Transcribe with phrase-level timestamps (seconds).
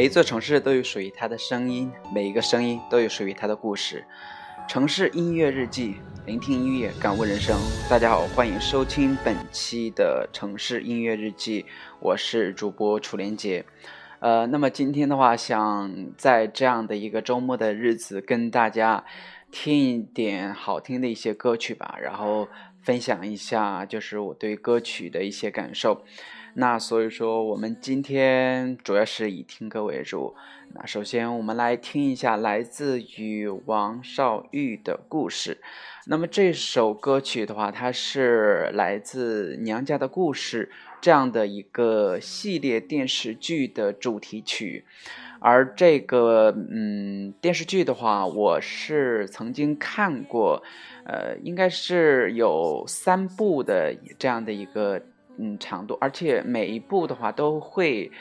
[0.00, 4.02] 每一座城市都有属于它的声音，每一个声音都有属于它的故事。
[4.66, 7.54] 城市音乐日记，聆听音乐，感悟人生。
[7.86, 11.66] 大家好，欢迎收听本期的城市音乐日记，
[12.00, 13.66] 我是主播楚连杰。
[14.20, 19.04] 呃，那么今天的话，想在这样的一个周末的日子，跟大家
[19.50, 22.48] 听一点好听的一些歌曲吧，然后
[22.80, 26.06] 分享一下就是我对歌曲的一些感受。
[26.54, 30.34] 那所以说，我们今天主要是以听歌为主。
[30.72, 35.58] 那首先，我们来听一下来自于王少玉的故事。
[36.06, 40.70] 那么这首歌曲的话，它是来自《娘家的故事》
[41.00, 44.84] 这样的一个系列电视剧的主题曲。
[45.38, 50.62] 而这个嗯电视剧的话，我是曾经看过，
[51.04, 55.00] 呃，应该是有三部的这样的一个。
[55.42, 58.12] 嗯，长度，而且每一部的话都会，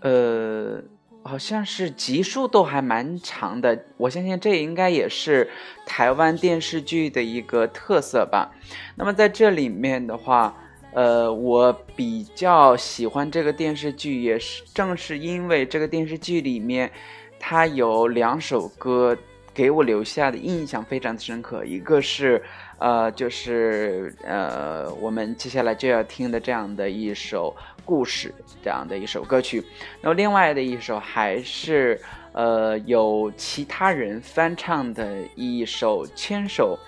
[0.00, 0.82] 呃，
[1.22, 3.86] 好像是集数都还蛮长的。
[3.96, 5.48] 我相信这应该也是
[5.86, 8.54] 台湾电视剧的一个特色吧。
[8.96, 10.54] 那么在这里面的话，
[10.92, 16.90] 呃，我比较喜欢这个电视剧，也是正是因为这个电视剧里面，
[17.38, 19.16] 它有两首歌
[19.54, 22.42] 给我留下的印象非常的深刻，一个是。
[22.80, 27.54] 呃，就是呃，我们接下来就要听的这样的一首
[27.84, 29.62] 故事，这样的一首歌曲。
[30.00, 32.00] 那么另外的一首还是
[32.32, 36.78] 呃有其他人翻唱的一首《牵手》，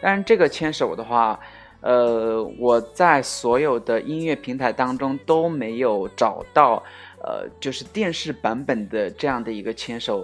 [0.00, 1.38] 但是这个《牵手》的话，
[1.82, 6.82] 呃，我在所有的音乐平台当中都没有找到，
[7.22, 10.22] 呃，就是电视版本的这样的一个《牵手》。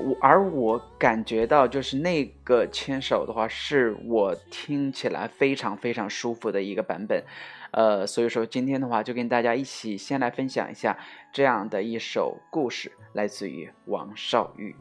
[0.00, 7.22] 我而我感觉到，就是那个牵手的话，是我听起来非常非常舒服的一个版本，
[7.70, 10.98] 呃，所以说今天的话，就跟大家一起先来分享一下
[11.32, 14.74] 这样的一首故事，来自于王少玉。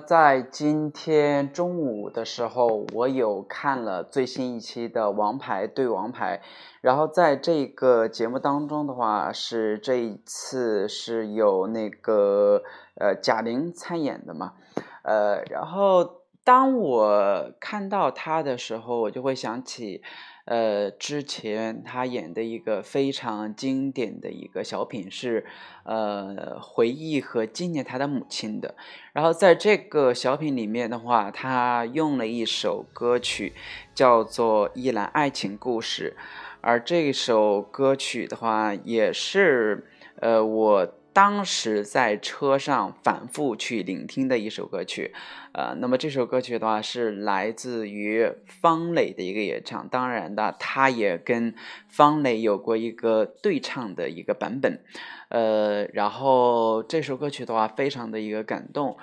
[0.00, 6.40] 在今天中午的时候，我有看了最新一期的《王牌对王牌》，
[6.80, 12.62] 然后在这个节目当中的话，是这一次是有那个
[12.96, 14.54] 呃贾玲参演的嘛，
[15.02, 20.02] 呃，然后当我看到她的时候，我就会想起。
[20.50, 25.46] 呃，之前他演的一个非常经典的一个小品是，
[25.84, 28.74] 呃，回忆和纪念他的母亲的。
[29.12, 33.52] 然后在这个小品里面的话，他用了一首歌曲，
[33.94, 36.16] 叫做《一兰爱情故事》，
[36.60, 39.86] 而这首歌曲的话，也是
[40.16, 40.94] 呃我。
[41.12, 45.12] 当时在车上反复去聆听的一首歌曲，
[45.52, 51.52] 呃，那么这首歌曲的话是来自于方磊的一个演唱，当然的，他也跟
[51.88, 54.80] 方磊有过一个对唱的一个版本，
[55.28, 58.96] 呃，然后这首歌曲的话非常的一个感动，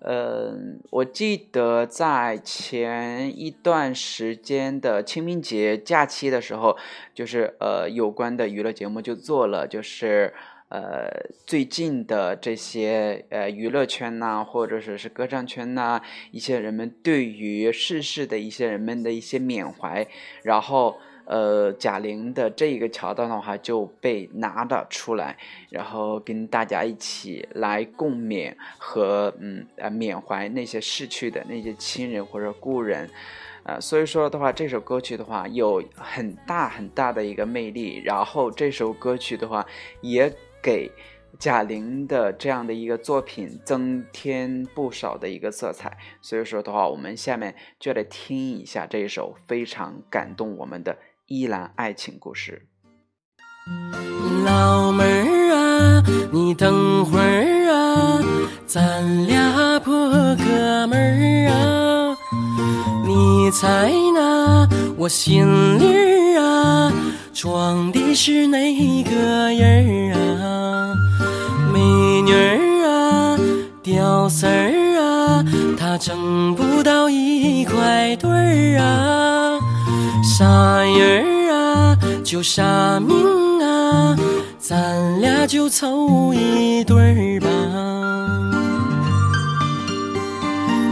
[0.00, 0.52] 呃，
[0.90, 6.76] 我记得在前一段时间的清明节假期的时候，
[7.14, 10.34] 就是呃有关的娱乐节目就做了，就是。
[10.72, 20.06] 呃，最近的这些呃娱乐圈呐，或者说是歌唱圈呐，一些人们对于逝世的一些人们的一些缅怀，
[20.42, 20.96] 然后
[21.26, 25.36] 呃贾玲的这一个桥段的话就被拿了出来，
[25.68, 33.10] 然后跟大家一起来共勉和嗯呃缅怀那些逝去的那些亲人或者故人，
[33.64, 39.66] 呃所以说的话，这首歌曲的话有很大很大的一个魅力，然后这首歌曲的话
[40.00, 40.32] 也。
[40.62, 40.90] 给
[41.38, 52.68] 贾玲的这样的一个作品增添不少的一个色彩，所以说的话，我们下面就来听一下这一首非常感动我们的依兰爱情故事。
[54.44, 58.20] 老妹儿啊，你等会儿啊，
[58.66, 59.92] 咱俩破
[60.36, 62.16] 哥们儿啊，
[63.06, 65.46] 你猜那我心
[65.78, 66.92] 里儿啊。
[67.34, 69.10] 装的是哪个
[69.52, 70.94] 人儿啊？
[71.72, 71.80] 美
[72.22, 73.38] 女儿啊，
[73.82, 75.44] 屌丝儿啊，
[75.78, 79.58] 他挣不到一块堆儿啊。
[80.22, 80.44] 啥
[80.82, 83.16] 人儿啊，就啥命
[83.60, 84.16] 啊，
[84.58, 87.48] 咱俩就凑一对儿吧。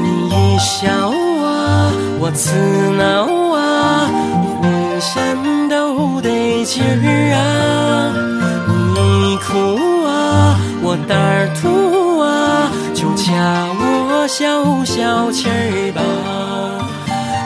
[0.02, 2.56] 你一笑啊，我刺
[2.96, 4.10] 挠啊，
[6.70, 8.14] 得劲儿啊！
[8.94, 13.32] 你哭啊，我胆儿突啊，就掐
[13.80, 16.00] 我消消气儿吧。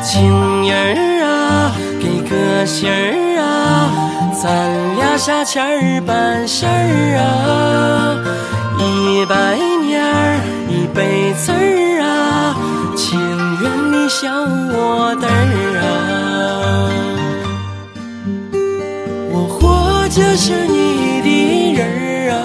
[0.02, 3.88] 情人儿啊，给个信儿啊，
[4.42, 4.44] 咱
[4.96, 8.20] 俩啥钱儿办事儿啊？
[8.78, 9.56] 一百
[9.86, 10.38] 年儿
[10.68, 12.54] 一辈子儿啊，
[12.94, 13.18] 情
[13.62, 15.73] 愿你笑我的儿
[20.16, 22.38] 这是你的人儿啊，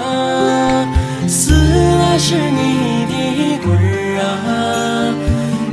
[1.28, 3.12] 死了是你的
[3.64, 5.14] 鬼儿啊，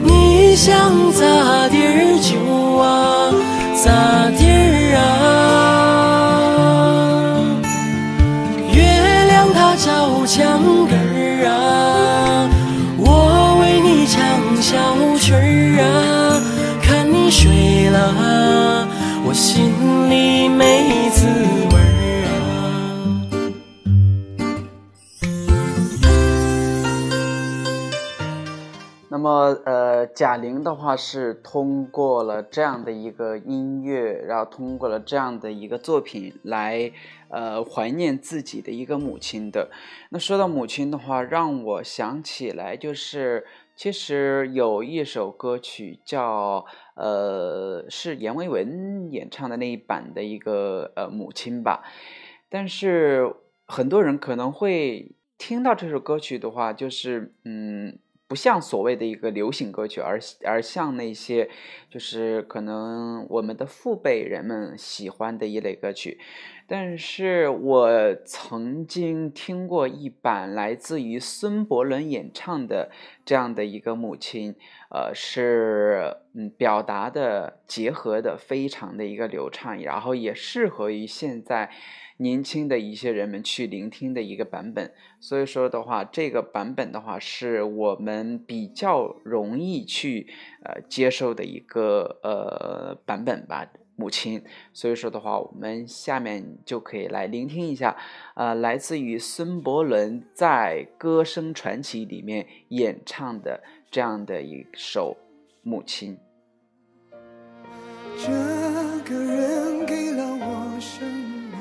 [0.03, 1.25] 你想咋
[1.69, 2.37] 地儿就
[2.77, 3.33] 啊
[3.83, 5.01] 咋地儿啊，
[8.71, 8.77] 月
[9.25, 12.47] 亮它照墙根儿啊，
[12.99, 14.15] 我为你唱
[14.61, 15.83] 小曲儿啊，
[16.79, 18.87] 看你睡了，
[19.25, 19.73] 我心
[20.11, 21.56] 里没滋味。
[29.17, 36.91] 那么，呃，贾玲的话是通过了这样的一个音乐，然后通过了这样的一个作品来，
[37.29, 39.71] 呃，怀念自己的一个母亲的。
[40.11, 51.83] 那说到母亲的话，让我想起来就是，其实有一首歌曲叫，呃，是阎维文演唱的那一版的一个呃母亲吧。
[52.49, 53.33] 但是
[53.65, 57.97] 很多人可能会听到这首歌曲的话，就是嗯。
[58.27, 61.49] 不像所谓的一个流行歌曲，而而像那些
[61.89, 66.19] 就是可能我们的父辈人们喜欢的一类歌曲。
[66.67, 72.91] 但是我曾经听过一版来自于孙伯伦演唱的
[73.25, 74.55] 这样的一个母亲，
[74.89, 81.71] 呃，是嗯表达的结合的非常的一个流畅，然后也适合于现在。
[82.19, 90.25] 年轻的一些人们去聆听的一个版本，所以说的话，这个版本的话是我们比较容易去
[90.63, 93.71] 呃接受的一个呃版本吧。
[93.97, 97.97] 母亲，所以说的话，我们下面就可以来聆听一下，
[98.35, 105.17] 呃，来自于孙伯伦在《歌声传奇》里面演唱的这样的一首
[105.63, 106.15] 《母亲》。
[108.19, 108.31] 这
[109.03, 111.51] 个人给了我生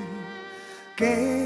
[0.94, 1.45] 给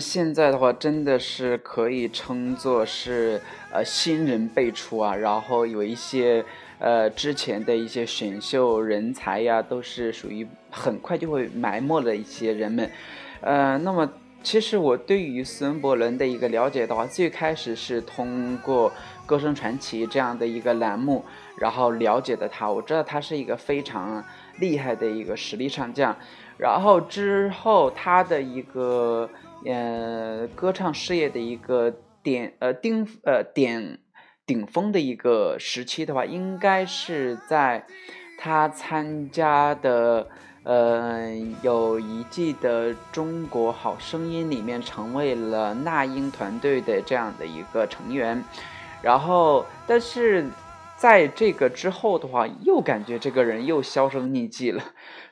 [0.00, 3.40] 现在的话，真的是可以称作是
[3.72, 6.44] 呃新人辈出啊，然后有一些
[6.78, 12.90] 呃之前的一些选秀人才呀，都是属于很快就会埋没的一些人们，
[13.42, 14.10] 呃，那么
[14.42, 18.90] 其实我对于孙伯伦的一个了解的话，最开始是通过
[19.26, 21.22] 《歌声传奇》这样的一个栏目，
[21.56, 24.24] 然后了解的他，我知道他是一个非常
[24.58, 26.16] 厉害的一个实力唱将，
[26.56, 29.28] 然后之后他的一个
[29.64, 33.98] 呃歌唱事业的一个点呃顶呃点
[34.46, 37.86] 顶峰的一个时期的话，应该是在
[38.38, 40.28] 他参加的
[40.64, 48.44] 呃有一季的《中国好声音》里面成为了那英团队的这样的一个成员，
[49.02, 50.48] 然后但是。
[51.00, 54.84] 在这个之后的话，又感觉这个人又销声匿迹了，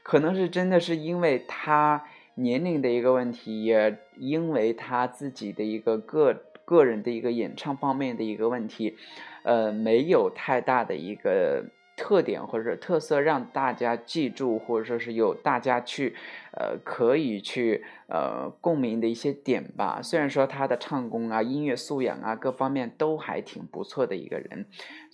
[0.03, 2.03] 可能是真的是因为他
[2.39, 8.97] 年龄的一个问题，也因为他自己的一个个个人的一个演唱方面的一个问题，
[9.43, 11.65] 呃，没有太大的一个
[11.97, 16.15] 特点或者特色让大家记住，或者说是有大家去
[16.53, 20.01] 呃可以去呃共鸣的一些点吧。
[20.01, 24.67] 虽然说他的唱功啊、音乐素养啊各方面都还挺不错的一个人，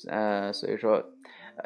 [0.09, 1.03] 呃，所以说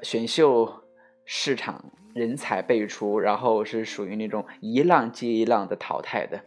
[0.03, 0.85] 选秀
[1.31, 6.41] 市场人才辈出，然后是属于那种一浪接一浪的淘汰的。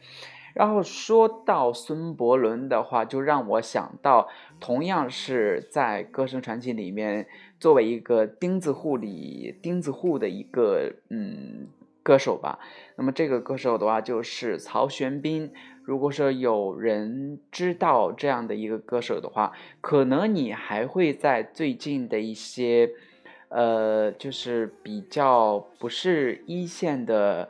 [0.56, 4.28] 然后说到孙伯伦的话，就让我想到，
[4.60, 7.28] 同样是在《歌声传奇》里面，
[7.60, 11.68] 作为一个钉子户里钉子户的一个嗯
[12.02, 12.58] 歌手吧。
[12.96, 15.54] 那么这个歌手的话，就是曹玄彬。
[15.86, 22.90] 如果说有人知道这样的一个歌手的话，可能你还会在最近的一些，
[23.52, 27.48] 呃，就是比较不是一线的。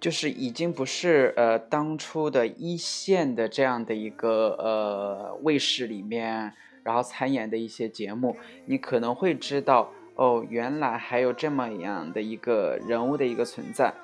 [0.00, 13.94] 就是已经不是呃当初的一线的这样的一个呃卫视里面，然后参演的一些节目，你可能会知道哦，原来还有这么样的一个人物的一个存在，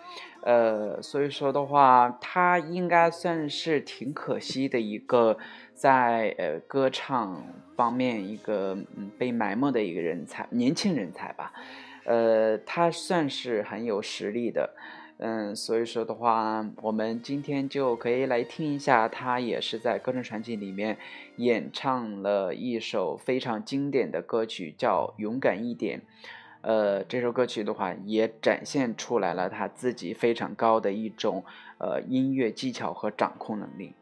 [0.40, 5.36] 呃，所以说的话，他应该算是挺可惜的一个
[5.74, 7.44] 在呃歌唱
[7.76, 11.52] 方面一个嗯被埋没的一个人才，年轻人才吧，
[12.06, 14.70] 呃，他算是很有实力的。
[15.18, 20.98] 嗯，所以说的话，我们今天就可以来听一下，他也是在《歌声传奇》里面
[21.36, 26.00] 演唱了一首非常经典的歌曲，叫《勇敢一点》。
[26.60, 31.42] 呃，这首歌曲的话，也展现出来了他自己非常高的一种
[31.78, 33.94] 呃音乐技巧和掌控能力。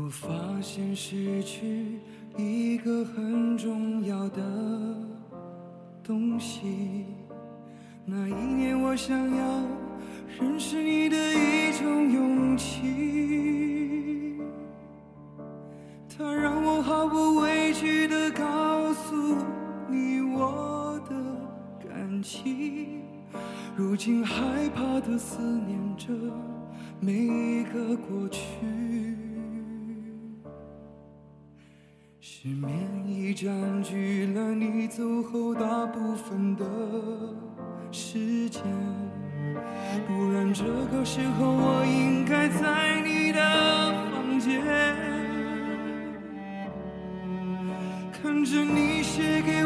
[0.00, 1.98] 我发现失去
[2.38, 4.40] 一个很重要的
[6.04, 7.04] 东西。
[8.04, 9.62] 那一年，我想要
[10.38, 14.36] 认识你的一种勇气，
[16.16, 19.34] 它让我毫不畏惧地告诉
[19.90, 23.02] 你我的感情。
[23.76, 26.12] 如今害怕地思念着
[27.00, 29.07] 每一个过去。
[32.30, 32.70] 失眠
[33.06, 36.64] 已占据了你走后大部分的
[37.90, 38.62] 时间，
[40.06, 43.40] 不然这个时候我应该在你的
[44.12, 44.62] 房间，
[48.12, 49.57] 看着你写给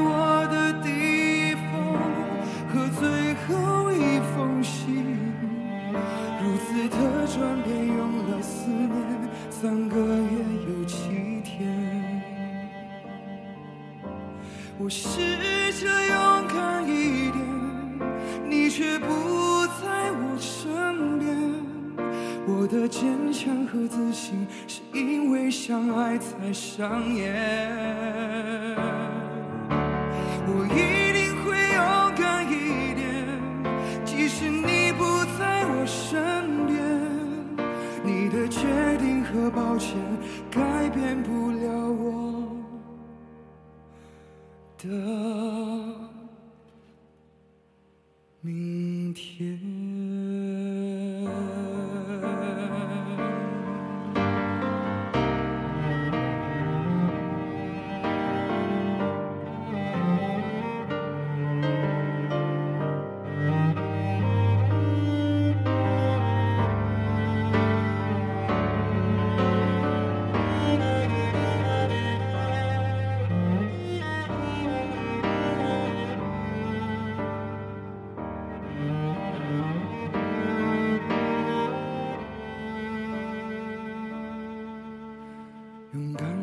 [26.78, 27.51] 上演。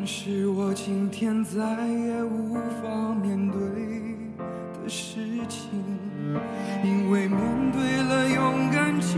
[0.06, 3.60] 是我今天再也无法面对
[4.82, 5.70] 的事情，
[6.84, 9.18] 因为面对了勇敢起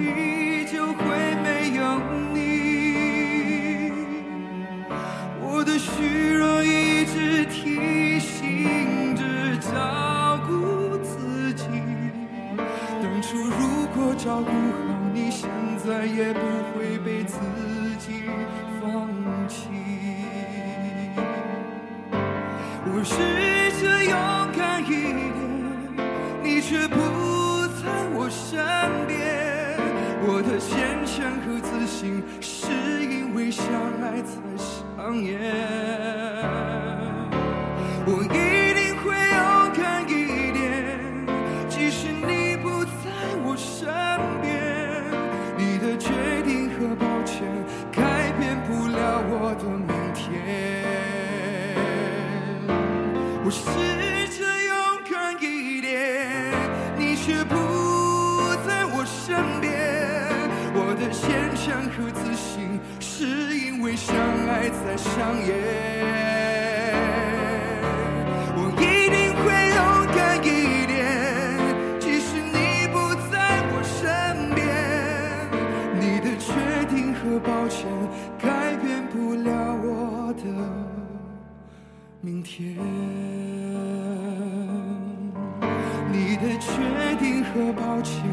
[86.11, 88.23] 你的决定和抱歉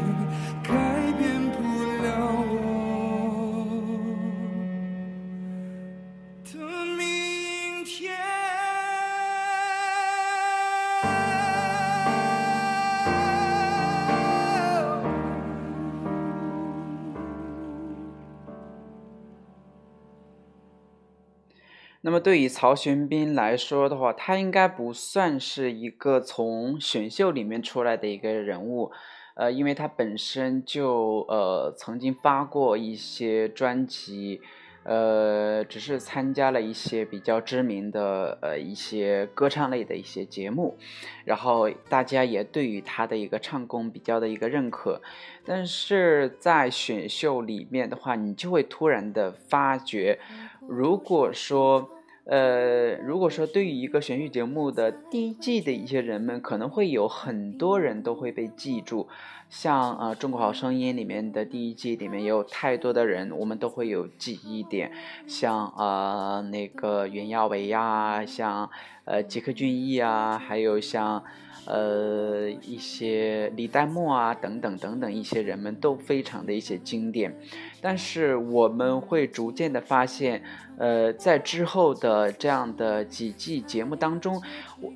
[22.19, 28.91] 么对于曹玄彬来说的话，他应该不算是一个从选秀里面出来的一个人物，
[29.35, 34.41] 呃，因为他本身就呃曾经发过一些专辑，
[34.83, 40.77] 呃，只是参加了一些比较知名的呃一些歌唱类的一些节目，
[41.23, 45.01] 然后大家也对于他的一个唱功比较的一个认可，
[45.45, 50.19] 但是在选秀里面的话，你就会突然的发觉。
[50.67, 51.89] 如果说，
[52.29, 59.07] 呃，如果说对于一个选秀节目的第一季的一些人们，可能会有很多人都会被记住，
[59.49, 64.91] 像呃《中国好声音》里面的第一季里面也有太多的人，我们都会有记忆点，
[65.25, 68.69] 像呃那个袁娅维呀，像
[69.05, 71.23] 呃吉克隽逸啊，还有像。
[71.65, 77.35] 呃，一些李代沫啊，等等等等，一些人们都非常的一些经典，
[77.79, 80.41] 但是我们会逐渐的发现，
[80.79, 84.41] 呃，在之后的这样的几季节目当中，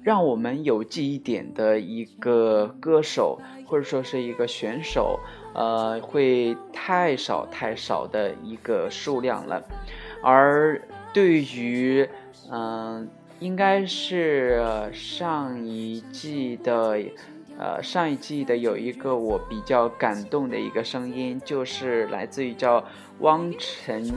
[0.02, 5.20] 让我们有记忆点的一个歌手或者说是一个选手，
[5.54, 9.62] 呃，会太少太少的一个数量了，
[10.24, 10.82] 而
[11.14, 12.10] 对于，
[12.50, 13.08] 嗯。
[13.40, 16.98] 应该是上一季的，
[17.58, 22.82] 呃，上一季的有一个我比较感动的一个声音，就是来自于叫
[23.20, 24.10] 汪晨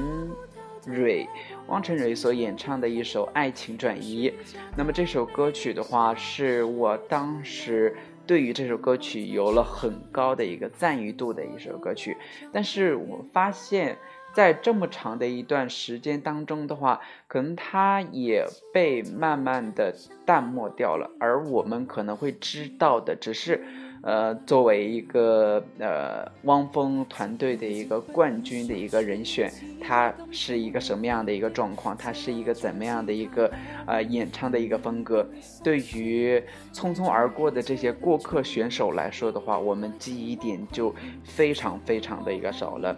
[0.87, 1.27] 蕊，
[1.69, 4.31] 汪晨蕊所演唱的一首《爱情转移》。
[4.77, 12.17] 那么这首歌曲的话，是我当时对于这首歌曲有了很高的一个赞誉度的一首歌曲，
[12.53, 13.99] 但是我发现。
[14.37, 23.65] 在这么长的一段时间当中的话，可能它也被慢慢的淡漠掉了，而我们可能会知道的只是，
[24.07, 31.97] 呃，作为一个呃汪峰团队的一个冠军的一个人选，他是一个什么样的一个状况？
[31.97, 33.51] 他是一个怎么样的一个
[33.85, 35.29] 呃演唱的一个风格？
[35.65, 36.41] 对于
[36.73, 42.97] 匆匆而过的这些过客选手来说的话，我们记忆点就非常非常的一个少了。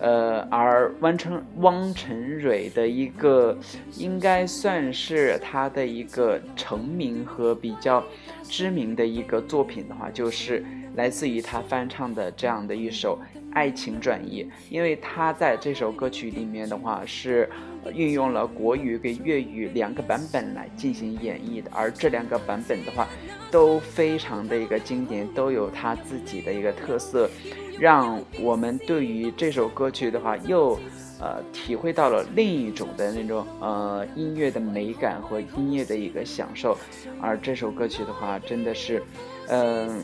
[0.00, 3.56] 呃，而汪成汪晨蕊的一个
[3.96, 8.02] 应该算是他的一个成名和比较。
[8.50, 10.64] 知名的一个作品的话，就是
[10.96, 13.16] 来自于他翻唱的这样的一首
[13.52, 17.48] 《爱情转移》，因为他在这首歌曲里面的话是
[17.94, 23.06] 运用了国语跟粤语两个版本来进行演绎的，而这两个版本的话
[23.52, 27.30] 都非常的一个经典，都有他自己的一个特色，
[27.78, 30.76] 让我们对于这首歌曲的话又。
[31.20, 36.76] 呃，体会到了另一种的那种呃音乐的美感和音乐的一个享受，
[37.20, 39.02] 而这首歌曲的话，真的是，
[39.48, 40.02] 嗯，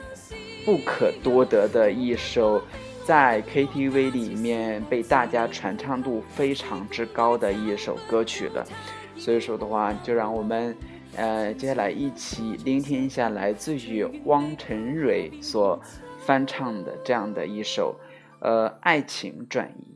[0.67, 2.61] 不可多得的一首，
[3.07, 8.67] 在 KTV 里面被大家传唱度非常之高的一首歌曲了。
[9.17, 10.77] 所以说的话，就让我们
[11.17, 15.81] 呃接下来一起聆听一下来自于汪晨蕊所
[16.19, 17.99] 翻唱的这样的一首
[18.41, 19.96] 呃爱情转移。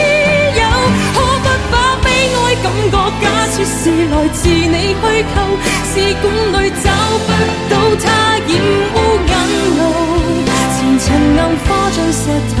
[3.63, 5.37] 是来自你虚构，
[5.85, 6.85] 试管里找
[7.25, 7.29] 不
[7.69, 8.05] 到他
[8.37, 8.49] 染
[8.93, 8.97] 污
[9.27, 9.31] 眼
[9.77, 9.79] 淚。
[10.73, 12.19] 前尘硬化像石
[12.55, 12.57] 头，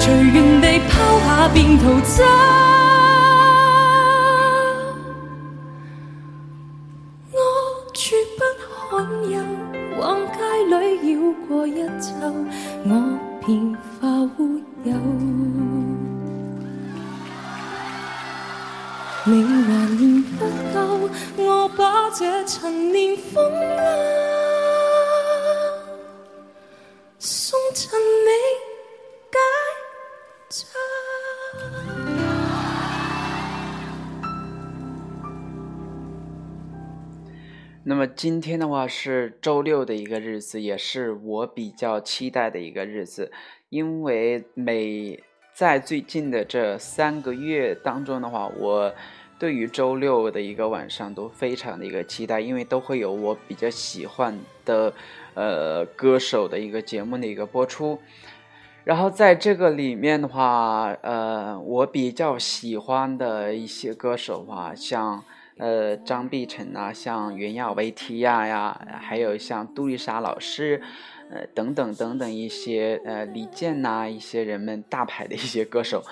[0.00, 2.16] 随缘地抛下便逃走。
[7.32, 7.36] 我
[7.92, 8.40] 绝不
[8.88, 9.34] 罕有，
[10.00, 10.36] 往街
[10.70, 10.74] 里
[11.12, 11.14] 绕
[11.46, 12.10] 过一周，
[12.84, 12.90] 我
[13.44, 13.46] 便
[14.00, 14.08] 化
[14.38, 14.38] 乌
[14.84, 14.88] 有。
[19.24, 19.48] 你还
[19.98, 20.17] 嫌不够，
[21.36, 23.68] 我把这陈年风流
[27.18, 28.30] 送赠你
[29.30, 29.38] 解
[30.48, 30.66] 咒。
[37.84, 43.32] 那么今天的话是周六的一个日子，也是我比较期待的一个日子，
[43.70, 45.22] 因为每
[45.54, 48.94] 在最近的这三个月当中的话，我。
[49.38, 54.92] 对于周六的一个晚上都非常的一个期待，因为都会有我比较喜欢的，
[55.34, 57.98] 呃，歌手的一个节目的一个播出。
[58.84, 65.22] 然后在这个里面的话，呃，我比较喜欢的一些歌手啊，像
[65.58, 70.80] 呃张碧晨啊，像袁娅维提亚呀，还有像杜丽莎老师，
[71.30, 76.02] 呃等等等等一些呃李健呐，一些人们大牌的一些歌手。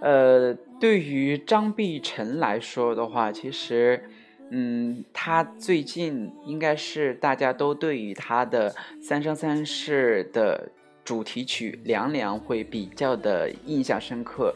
[0.00, 4.02] 呃，对于张碧晨来说的话，其实，
[4.50, 10.72] 嗯，他最近应该是大家都对于他的《三生三世》的
[11.04, 14.54] 主题曲《凉凉》会比较的印象深刻，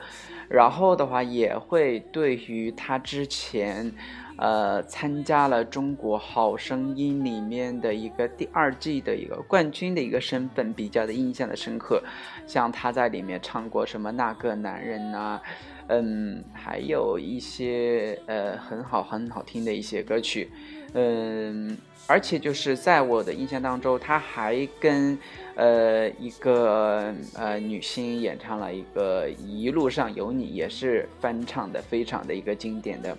[0.49, 3.93] 然后的话也会对于他之前。
[4.37, 12.03] 呃，参加了《中国好声音》里面的一个第二季的一个冠军的一个身份，比较的印象的深刻。
[12.47, 15.41] 像他在里面唱过什么那个男人呐，
[15.89, 20.51] 嗯，还有一些呃很好很好听的一些歌曲，
[20.93, 21.77] 嗯，
[22.07, 25.19] 而且就是在我的印象当中，他还跟
[25.55, 33.17] 呃一个呃女星演唱了一个《一路上有你》，也是翻唱的，非常的一个经典的。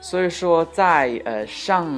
[0.00, 1.92] 所以说，在呃上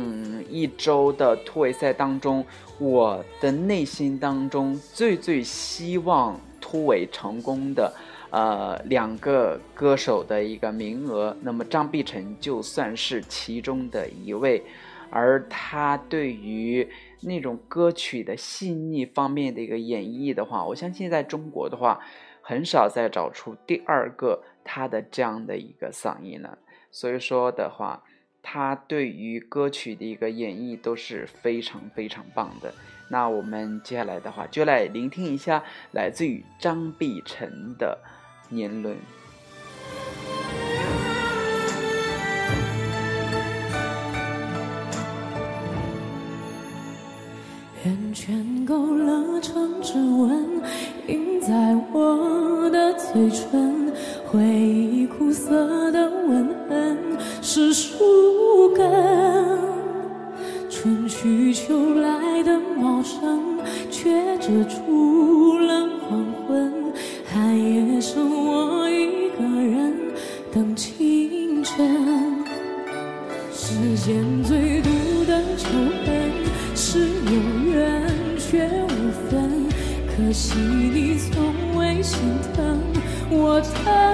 [0.49, 2.45] 一周的突围赛当中，
[2.79, 7.93] 我的内心当中最最希望突围成功的，
[8.31, 14.65] 呃两个歌手的一个名额，那么张碧晨就算是其中的一位，
[15.11, 16.89] 而他对于
[17.21, 22.01] 那种歌曲的细腻方面的一个演绎的话，我相信在中国的话，
[22.41, 26.59] 很少再找出第二个他的这样的一个嗓音了。
[26.91, 28.03] 所以说的话，
[28.43, 32.75] 他对于歌曲的一个演绎都是非常非常棒的。
[33.09, 37.99] 那我们接下来的话，就来聆听一下来自于张碧晨的
[38.55, 38.97] 《年轮》。
[48.71, 50.47] 勾勒成指纹，
[51.09, 53.93] 印在我的嘴唇。
[54.31, 56.97] 回忆苦涩的吻痕
[57.43, 58.89] 是树根，
[60.71, 63.59] 春去秋来的茂盛，
[63.91, 66.73] 却遮住了黄昏。
[67.27, 69.93] 寒夜剩我一个人
[70.53, 72.47] 等清晨。
[73.53, 74.60] 世间最
[80.41, 82.19] 惜你从未心
[82.55, 82.81] 疼
[83.31, 84.10] 我的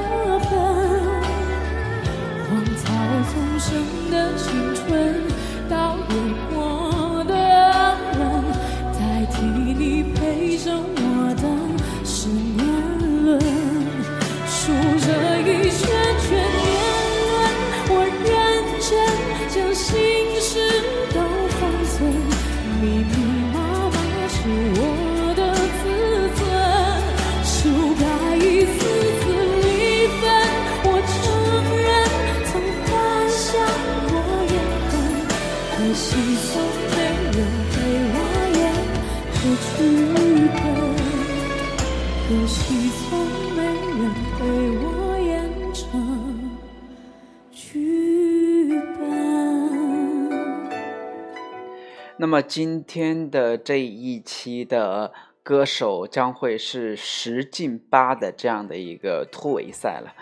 [52.26, 55.12] 那么今天的这一期的
[55.44, 60.12] 歌手将会是十进八的这样的一个突围赛了。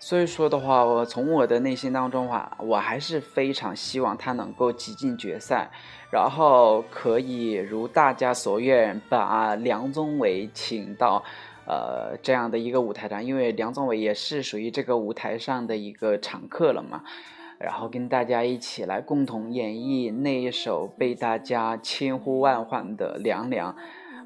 [0.00, 5.70] 所以说的话，我从我的内心当中话，我还是非常希望他能够挤进决赛，
[6.10, 11.22] 然后可以如大家所愿，把梁宗伟请到
[11.68, 17.04] 呃这样的一个舞台上，因为梁宗伟也是属于这个舞台上的一个常客了嘛。
[17.58, 23.72] 然后跟大家一起来共同演绎那一首被大家千呼万唤的《凉凉》。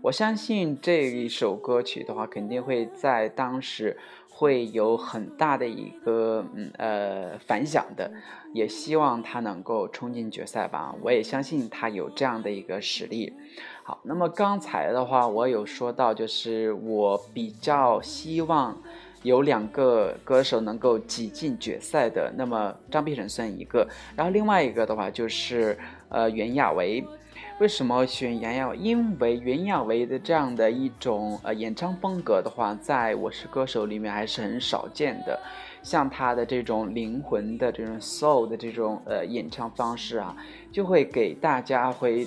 [0.03, 3.99] 我相信这一首歌曲的话，肯定会在当时
[4.31, 8.12] 会有很大的一个嗯呃反响的，
[8.55, 10.95] 也希望他能够冲进决赛吧。
[11.03, 13.35] 我也相信他有这样的一个实力。
[13.83, 18.81] 好，那么刚才的话，我有说到，就是我比较希望
[19.22, 25.78] 有两个歌手能够挤进决赛的，那么张碧晨算一个，然后另外一个的话就是
[26.09, 27.04] 呃袁娅维。
[27.61, 28.76] 为什么选袁娅维？
[28.76, 35.38] 因为袁娅维的这样的一种呃演唱风格的话，在我是歌手里面还是很少见的。
[35.83, 40.37] 像她的这种灵魂的这种 soul 的这种呃演唱方式啊，
[40.70, 42.24] 就会给大家会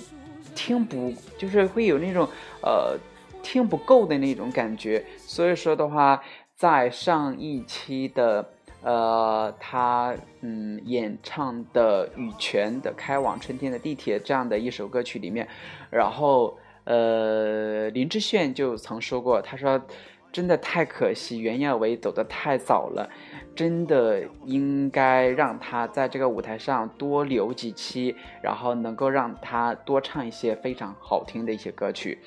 [0.54, 2.28] 听不，就是会有那种
[2.62, 2.98] 呃
[3.42, 5.02] 听不够的那种感觉。
[5.18, 6.22] 所以说的话，
[6.62, 8.48] 在上一期的
[8.84, 15.48] 呃他嗯演唱的羽泉的《开往春天的地铁》这样的一首歌曲里面，
[15.90, 19.82] 然后呃林志炫就曾说过，他说
[20.32, 23.10] 真的太可惜，袁娅维走得太早了。
[23.56, 32.20] 真的应该让他在这个舞台上多留几期，然后能够让他多唱一些非常好听的一些歌曲。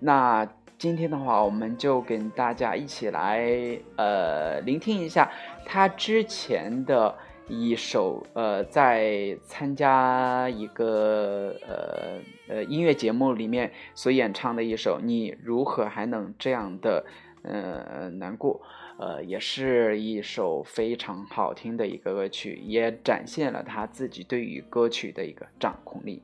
[0.00, 0.44] 那
[0.78, 3.50] 今天的话，我们就跟大家一起来
[3.96, 5.28] 呃聆听一下
[5.64, 7.12] 他之前的
[7.48, 17.04] 一首呃在参加一个呃呃音乐节目里面所演唱的一首《你如何还能这样的
[17.42, 18.54] 呃难过》。
[19.00, 26.22] 呃，也是一首非常好听的一个歌曲，也展现了他自己对于歌曲的一个掌控力。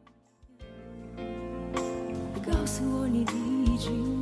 [2.44, 4.13] 告诉我你已经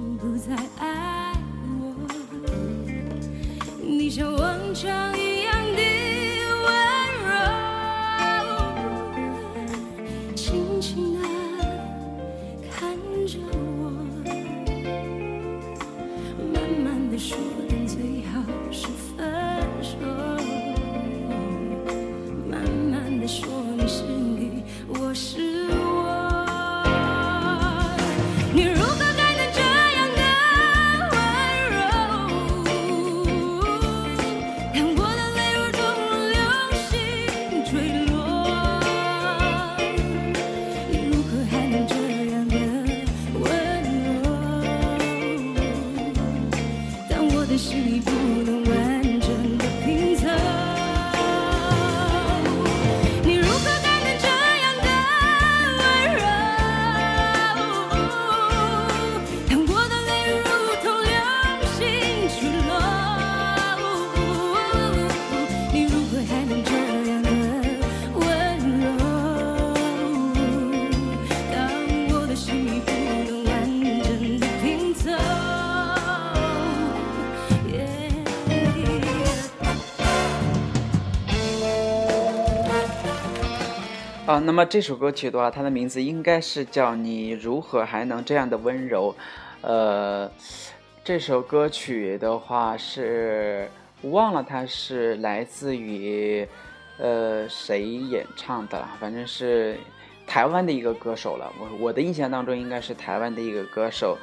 [0.45, 1.33] 再爱
[1.79, 1.95] 我，
[3.81, 5.81] 你像往常一样的
[6.65, 6.69] 温
[7.29, 7.31] 柔，
[10.35, 11.21] 轻轻地
[12.73, 12.81] 看
[13.25, 13.93] 着我，
[16.53, 17.39] 慢慢地说，
[84.33, 89.15] 啊，那么这首歌曲的话，它的名字应该是叫《你如何还能这样的温柔》。
[89.61, 90.27] 呃，
[91.05, 93.69] 这首歌曲的话是
[94.05, 96.49] 忘了它是来自于
[96.97, 99.77] 呃谁演唱的，反正是
[100.27, 101.53] 台湾的一个歌手了。
[101.61, 104.17] 我我的印象当中应该是台湾的一个歌手，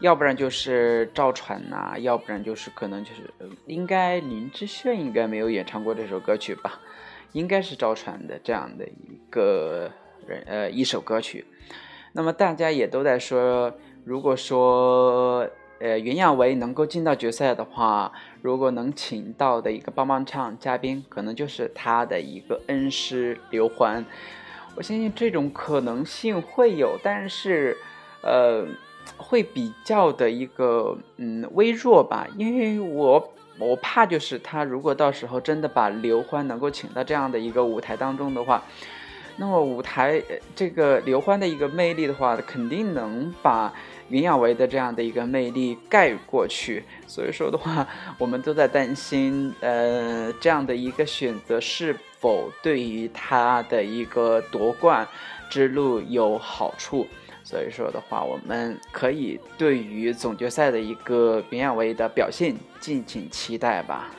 [0.00, 3.30] 要不然就是赵传呐、要不然就是可能就是
[3.66, 6.80] 应该林志炫应该没有演唱过这首歌曲吧。
[7.32, 9.90] 应该是赵传的这样的一个
[10.26, 11.46] 人，呃，一首歌曲。
[12.12, 13.72] 那么大家也都在说，
[14.04, 18.12] 如果说，呃，袁娅维能够进到决赛的话，
[18.42, 24.04] 如果能请到的一个帮帮唱嘉宾，可能就是他的一个恩师刘欢。
[24.74, 27.76] 我相信这种可能性会有，但是，
[28.22, 28.66] 呃，
[29.16, 33.32] 会比较的一个嗯微弱吧，因为我。
[33.60, 38.62] 我怕就是他，如果到时候真的把刘欢能够请到这样的一个舞台当中的话，
[39.36, 40.20] 那么舞台
[40.56, 43.72] 这个刘欢的一个魅力的话，肯定能把
[44.08, 46.82] 袁娅维的这样的一个魅力盖过去。
[47.06, 47.86] 所以说的话，
[48.18, 55.06] 我们都在担心，呃，这样的一个选择是否对于他的一个夺冠
[55.50, 57.06] 之路有好处。
[57.42, 64.10] 所以说的话，我们可以对于总决赛的一个明亚维的表现敬请期待吧。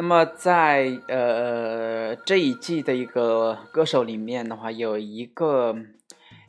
[0.00, 5.76] 那么在呃这一季的一个歌手里面的话，有一个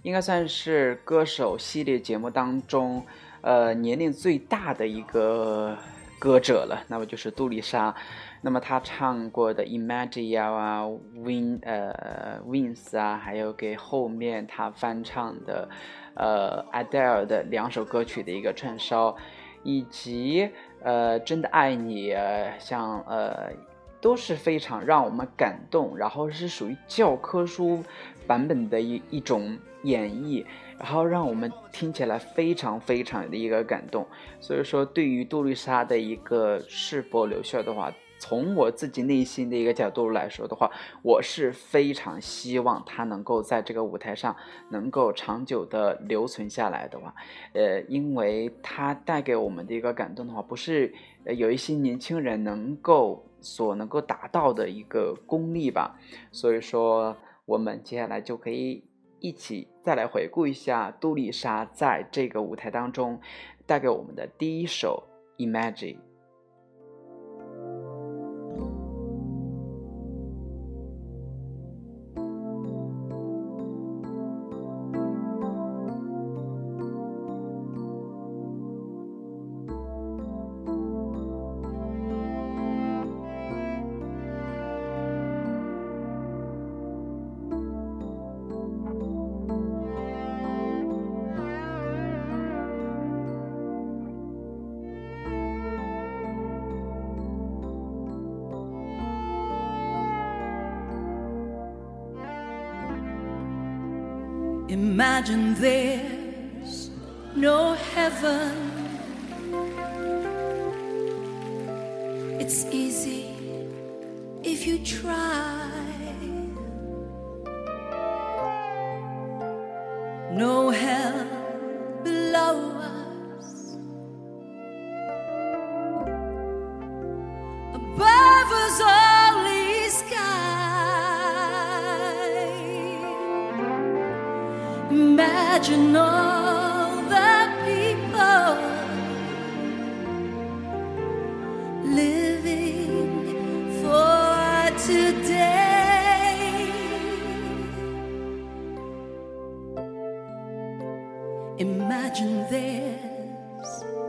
[0.03, 3.05] 应该算是歌手系列节目当中，
[3.41, 5.77] 呃年龄最大的一个
[6.17, 7.93] 歌者了，那么就是杜丽莎。
[8.41, 10.83] 那么她唱过的《Imagine》啊，
[11.13, 15.67] 《Win》呃《Wins》啊，还有给后面她翻唱的
[16.15, 19.17] 呃 Adele 的两首歌曲的一个串烧，
[19.63, 20.49] 以及
[20.83, 23.51] 呃《真的爱你》呃，像呃
[23.99, 27.83] 都是非常让我们感动，然后是属于教科书
[28.25, 30.43] 版本的一一种演绎，
[30.79, 34.05] 然后让我们听起来非常非常的一个感动。
[34.39, 37.91] 所以说，对于杜丽莎的一个是否留校的话，
[38.21, 40.69] 从我自己内心的一个角度来说的话，
[41.01, 44.35] 我是非常希望他能够在这个舞台上
[44.69, 47.15] 能够长久的留存下来的话，
[47.53, 50.93] 呃，因为他带给我们的一个感动的话，不是
[51.25, 55.99] 有一些年轻人能够所能够达到的一个功力吧。
[56.31, 58.83] 所以说，我们接下来就可以
[59.19, 63.19] 一起再来回顾一下杜丽莎在这个舞台当中
[63.65, 65.07] 带给我们的第一首
[65.41, 65.97] 《》。Imagine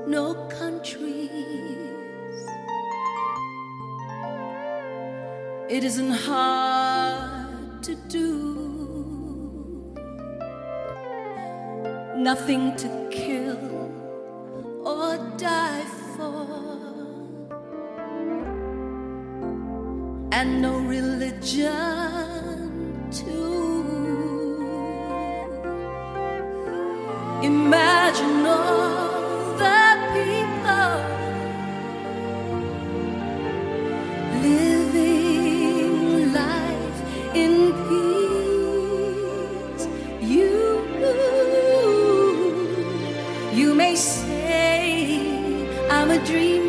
[0.07, 1.31] no countries.
[5.69, 8.53] It isn't hard to do.
[12.23, 13.59] nothing to kill
[14.87, 16.47] or die for,
[20.31, 22.22] and no religion
[46.25, 46.62] dream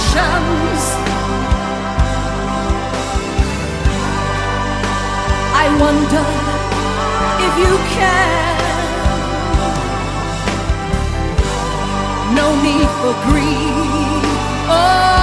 [0.00, 0.84] possessions.
[5.62, 6.24] I wonder
[7.46, 8.58] if you can.
[12.34, 14.24] No need for greed
[14.68, 15.19] or oh.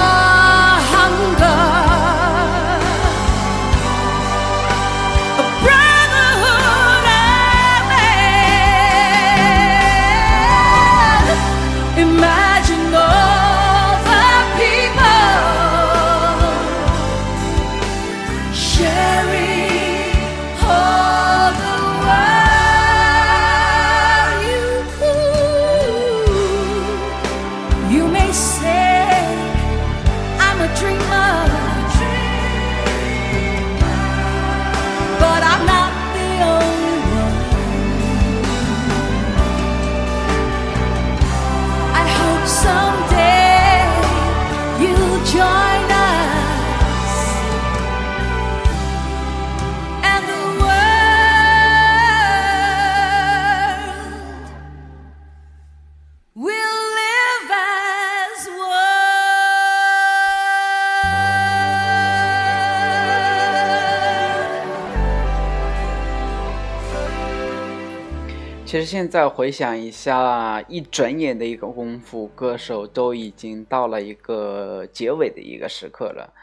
[68.68, 76.34] 其实现在回想一下，一转眼的一个功夫，歌手都已经到了一个结尾的一个时刻了。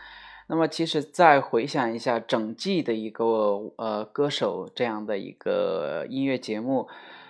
[0.48, 6.88] 那么，其实再回想一下整季的一个呃歌手这样的一个音乐节目，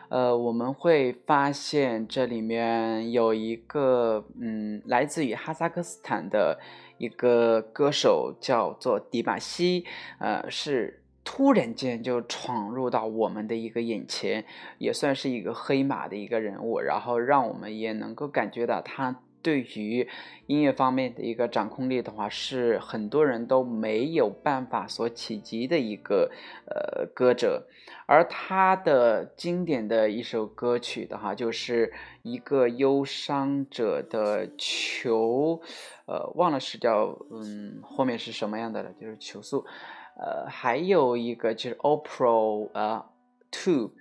[0.07, 6.57] 呃，我们会发现这里面有一个嗯，来自于哈萨克斯坦的
[6.97, 9.83] 一个歌手叫做迪玛希，
[10.19, 14.45] 呃，是突然间就闯入到我们的一个眼前，
[14.77, 20.07] 也算是一个黑马的一个人物，然后让我们也能够感觉到他对于
[20.47, 26.31] 音乐方面的一个掌控力的话，是很多人都没有办法所企及的一个
[26.67, 27.67] 呃歌者。
[28.07, 35.59] 而他的经典的一首歌曲的话，就是一个忧伤者的求，
[36.05, 39.65] 呃，忘了是叫嗯后面是什么样的了，就是求诉。
[40.17, 43.05] 呃，还有一个就是 Opera 呃
[43.51, 43.91] Two，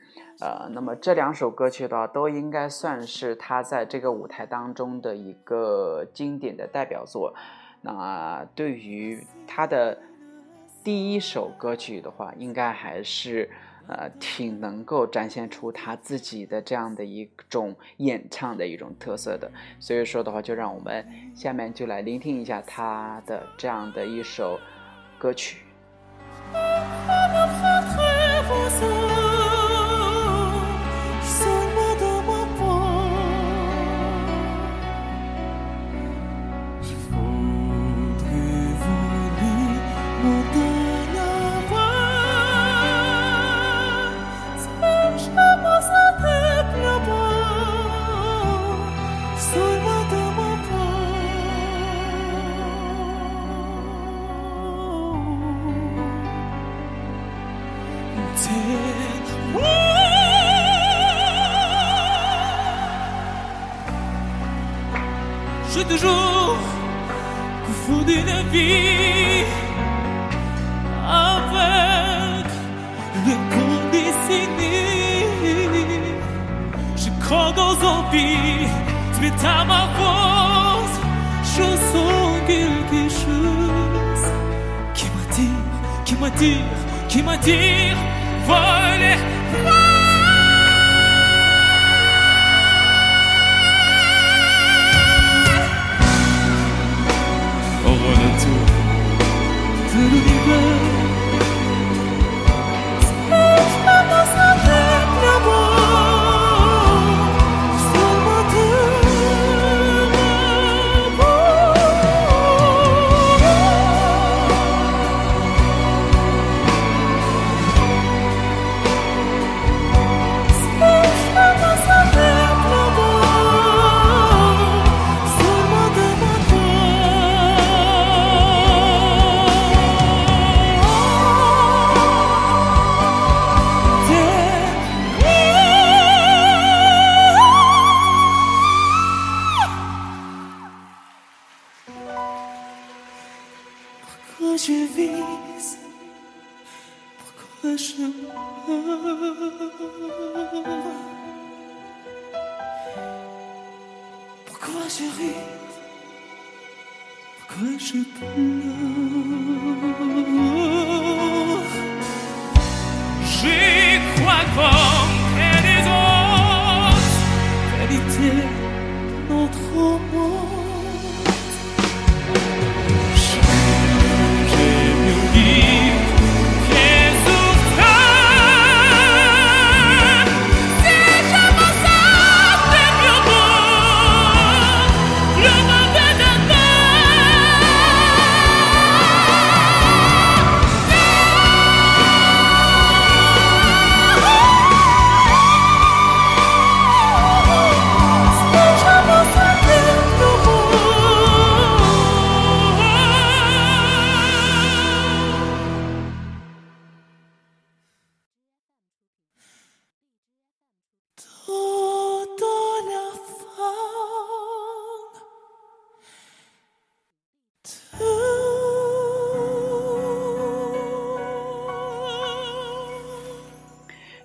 [0.40, 7.34] 呃，那么这两首歌曲的话，都应该算是他在这个舞台当中的一个经典的代表作。
[7.80, 9.98] 那对于他的
[10.84, 13.50] 第一首歌曲的话，应该还是
[13.88, 19.50] 呃挺能够展现出他自己的这样的一种演唱的一种特色的。
[19.80, 21.04] 所以说的话，就让我们
[21.34, 24.60] 下面就来聆听一下他的这样的一首
[25.18, 25.63] 歌曲。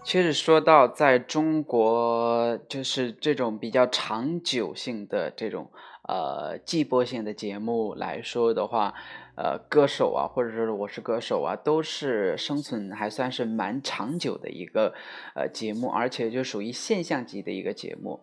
[0.10, 5.70] 其实说到在中国，就是这种比较长久性的这种
[6.08, 8.92] 呃季播性的节目来说的话，
[9.36, 14.96] 呃，歌手啊，或者是我是歌手啊，都是生存还算是蛮长久的一个
[15.36, 18.20] 呃节目，而且就属于现象级的一个节目。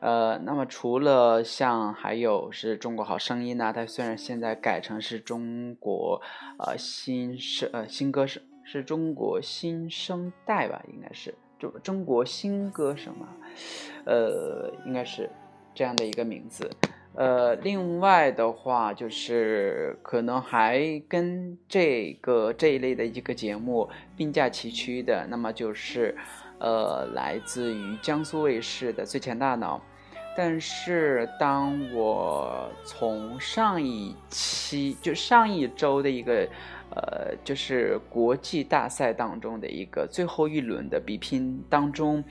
[0.00, 6.20] 呃，那么除了像还有是中国好声音呐、它虽然现在改成是中国
[6.58, 8.42] 呃新声呃新歌声。
[8.70, 13.28] 是中国新生代吧，应该是中中国新歌声嘛，
[14.04, 15.30] 呃，应该是
[15.74, 16.70] 这样的一个名字。
[17.14, 26.14] 呃，另外的话，就是可能还跟这个这一类的一个节目并驾齐驱的，那么就是
[26.58, 29.78] 呃，来自于江苏卫视的《最强大脑》。
[30.36, 36.48] 但是当我从上一期就上一周的一个
[36.98, 42.24] 呃，就是国际大赛当中的一个最后一轮的比拼当中，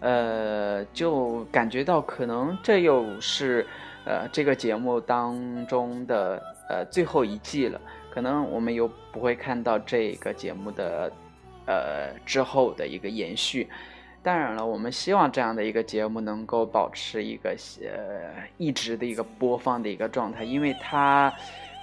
[0.00, 3.64] 呃，就感觉到可能这又是
[4.04, 7.80] 呃这个节目当中的呃最后一季了，
[8.10, 11.12] 可能我们又不会看到这个节目的
[11.66, 13.68] 呃之后的一个延续。
[14.22, 21.32] 当然了，我们希望这样的一个节目能够保持一个呃一直的一个播放的一个状态，因为它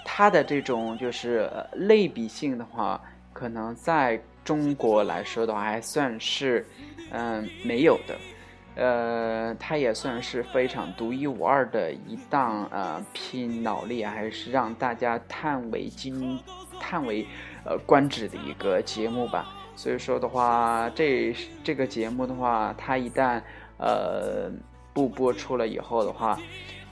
[0.10, 3.01] 它的这种就是呃类比性的话，
[3.34, 6.66] 可能在中国来说的话还算是
[7.12, 8.16] 嗯、没有的，
[8.76, 16.39] 呃，它也算是非常独一无二的一档呃拼脑力还是让大家叹为惊
[16.80, 17.26] 叹为
[17.66, 19.45] 呃观止的一个节目吧。
[19.76, 23.41] 所以说的话，这这个节目的话，它一旦
[23.78, 24.49] 呃
[24.93, 26.38] 不播出了以后的话，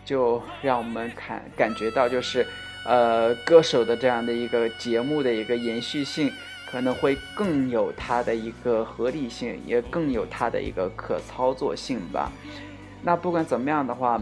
[0.03, 2.45] 就让我们感感觉到就是
[2.85, 6.31] 呃歌手的这样的一个节目的一个延续性，
[6.67, 12.31] 可能会更有它的一个合理性，也更有它的一个可操作性吧。
[13.03, 14.21] 那不管怎么样的话，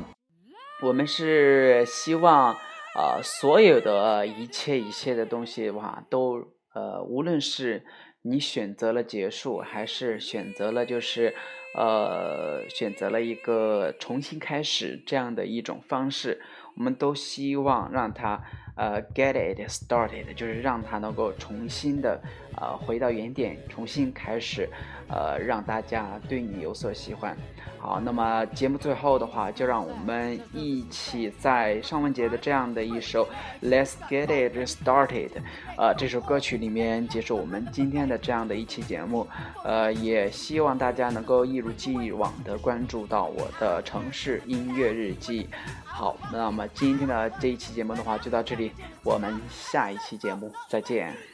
[0.82, 2.53] 我们是希望
[2.95, 6.38] 呃所有的一切一切的东西哇，都
[6.74, 7.86] 呃无论是
[8.24, 11.36] 你选择了结束，还是选择了就是，
[11.76, 16.41] 呃，选择了一个重新开始这样的一种方式，
[16.76, 18.41] 我们都希望让他
[18.76, 22.21] 呃 get it started，就是让他能够重新的
[22.58, 24.70] 呃，回到原点，重新开始，
[25.08, 27.36] 呃，让大家对你有所喜欢。
[27.78, 33.28] 好，那么节目最后的话，就让我们一起在尚雯婕的这样的一首
[33.70, 35.30] 《Let's Get It Started》，
[35.78, 39.28] 呃，这首歌曲里面结束我们今天的这样的一期节目。
[39.66, 45.49] 呃，也希望大家能够一如既往的关注到我的城市音乐日记。
[45.84, 48.72] 好，那么今天的这一期节目的话就到这里，
[49.04, 51.33] 我们下一期节目再见。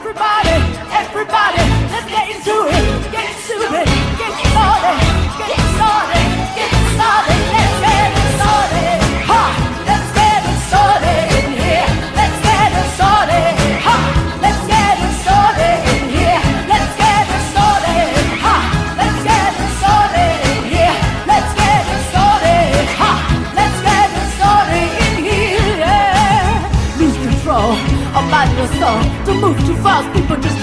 [0.00, 0.50] Everybody,
[0.92, 1.58] everybody,
[1.90, 3.10] let's get into it.
[3.10, 3.84] Get stupid,
[4.16, 4.98] get started,
[5.38, 6.17] get started.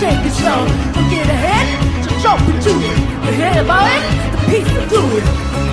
[0.06, 0.62] take it slow.
[0.93, 1.66] We get ahead,
[2.06, 2.97] so jump into it.
[3.26, 4.03] We hear about it,
[4.34, 5.26] the peace will do it.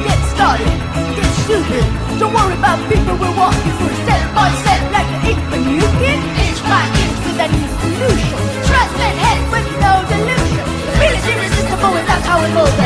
[0.09, 0.73] Get started,
[1.13, 1.85] get stupid.
[2.17, 5.37] Don't worry about people, we're walking through step by step like an ape.
[5.37, 5.65] infant.
[5.69, 8.37] You can inch by inch with any solution.
[8.69, 10.65] Trust and head with no delusion.
[10.65, 12.79] The feeling is irresistible, and that's how it moves.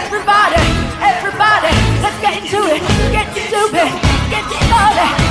[0.00, 0.64] Everybody,
[1.04, 2.80] everybody, let's get into it.
[3.12, 3.90] Get stupid,
[4.32, 5.25] get started.